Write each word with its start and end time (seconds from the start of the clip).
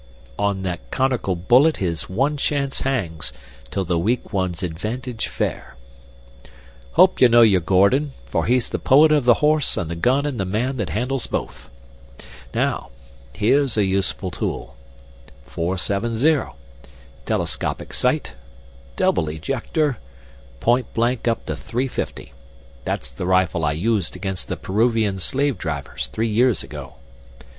'On 0.39 0.63
that 0.63 0.89
conical 0.89 1.35
bullet 1.35 1.77
his 1.77 2.09
one 2.09 2.35
chance 2.35 2.79
hangs, 2.81 3.31
'Tis 3.69 3.85
the 3.85 3.99
weak 3.99 4.33
one's 4.33 4.63
advantage 4.63 5.27
fair.' 5.27 5.75
Hope 6.93 7.21
you 7.21 7.29
know 7.29 7.43
your 7.43 7.61
Gordon, 7.61 8.13
for 8.25 8.47
he's 8.47 8.69
the 8.69 8.79
poet 8.79 9.11
of 9.11 9.25
the 9.25 9.35
horse 9.45 9.77
and 9.77 9.91
the 9.91 9.95
gun 9.95 10.25
and 10.25 10.39
the 10.39 10.43
man 10.45 10.77
that 10.77 10.89
handles 10.89 11.27
both. 11.27 11.69
Now, 12.51 12.89
here's 13.33 13.77
a 13.77 13.83
useful 13.85 14.31
tool 14.31 14.75
.470, 15.45 16.51
telescopic 17.27 17.93
sight, 17.93 18.33
double 18.95 19.29
ejector, 19.29 19.99
point 20.59 20.91
blank 20.95 21.27
up 21.27 21.45
to 21.45 21.55
three 21.55 21.87
fifty. 21.87 22.33
That's 22.85 23.11
the 23.11 23.27
rifle 23.27 23.63
I 23.63 23.73
used 23.73 24.15
against 24.15 24.47
the 24.47 24.57
Peruvian 24.57 25.19
slave 25.19 25.59
drivers 25.59 26.07
three 26.07 26.27
years 26.27 26.63
ago. 26.63 26.95